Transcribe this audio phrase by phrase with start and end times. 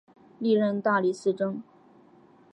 [0.39, 1.61] 历任大理寺丞。